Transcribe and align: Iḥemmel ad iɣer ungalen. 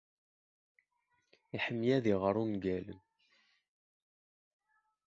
Iḥemmel 1.55 1.89
ad 1.97 2.05
iɣer 2.13 2.35
ungalen. 2.43 2.99